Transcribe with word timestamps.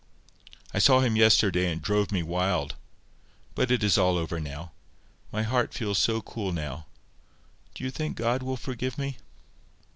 I 0.73 0.79
saw 0.79 1.01
him 1.01 1.15
yesterday, 1.15 1.69
and 1.71 1.79
it 1.79 1.83
drove 1.83 2.11
me 2.11 2.23
wild. 2.23 2.73
But 3.53 3.69
it 3.69 3.83
is 3.83 3.99
all 3.99 4.17
over 4.17 4.39
now. 4.39 4.71
My 5.31 5.43
heart 5.43 5.75
feels 5.75 5.99
so 5.99 6.23
cool 6.23 6.51
now. 6.51 6.87
Do 7.75 7.83
you 7.83 7.91
think 7.91 8.17
God 8.17 8.41
will 8.41 8.57
forgive 8.57 8.97
me?" 8.97 9.17